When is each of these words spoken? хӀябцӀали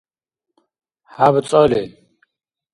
хӀябцӀали 1.13 1.83